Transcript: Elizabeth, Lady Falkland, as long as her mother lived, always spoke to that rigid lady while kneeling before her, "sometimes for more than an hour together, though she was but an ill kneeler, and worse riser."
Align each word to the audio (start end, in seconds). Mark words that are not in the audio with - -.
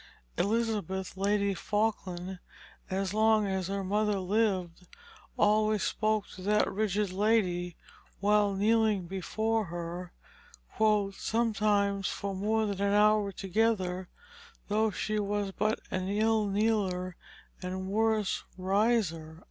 Elizabeth, 0.35 1.15
Lady 1.15 1.53
Falkland, 1.53 2.39
as 2.89 3.13
long 3.13 3.45
as 3.45 3.67
her 3.67 3.83
mother 3.83 4.17
lived, 4.17 4.87
always 5.37 5.83
spoke 5.83 6.27
to 6.29 6.41
that 6.41 6.67
rigid 6.67 7.11
lady 7.13 7.75
while 8.19 8.55
kneeling 8.55 9.05
before 9.05 9.65
her, 9.65 10.11
"sometimes 11.13 12.07
for 12.07 12.33
more 12.33 12.65
than 12.65 12.81
an 12.81 12.93
hour 12.95 13.31
together, 13.31 14.09
though 14.69 14.89
she 14.89 15.19
was 15.19 15.51
but 15.51 15.79
an 15.91 16.09
ill 16.09 16.47
kneeler, 16.47 17.15
and 17.61 17.85
worse 17.85 18.43
riser." 18.57 19.39